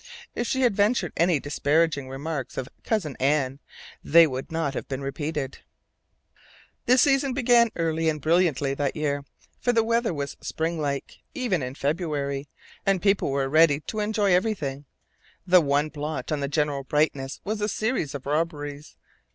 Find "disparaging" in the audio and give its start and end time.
1.39-2.09